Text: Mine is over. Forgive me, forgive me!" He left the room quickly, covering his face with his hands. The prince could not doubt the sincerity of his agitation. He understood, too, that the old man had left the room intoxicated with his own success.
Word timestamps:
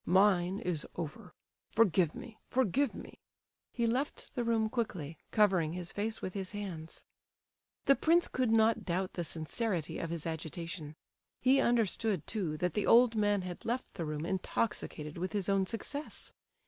Mine 0.03 0.57
is 0.57 0.83
over. 0.95 1.31
Forgive 1.69 2.15
me, 2.15 2.39
forgive 2.47 2.95
me!" 2.95 3.19
He 3.71 3.85
left 3.85 4.33
the 4.33 4.43
room 4.43 4.67
quickly, 4.67 5.19
covering 5.29 5.73
his 5.73 5.91
face 5.91 6.23
with 6.23 6.33
his 6.33 6.53
hands. 6.53 7.05
The 7.85 7.95
prince 7.95 8.27
could 8.27 8.49
not 8.49 8.83
doubt 8.83 9.13
the 9.13 9.23
sincerity 9.23 9.99
of 9.99 10.09
his 10.09 10.25
agitation. 10.25 10.95
He 11.39 11.61
understood, 11.61 12.25
too, 12.25 12.57
that 12.57 12.73
the 12.73 12.87
old 12.87 13.15
man 13.15 13.43
had 13.43 13.63
left 13.63 13.93
the 13.93 14.03
room 14.05 14.25
intoxicated 14.25 15.19
with 15.19 15.33
his 15.33 15.47
own 15.47 15.67
success. 15.67 16.33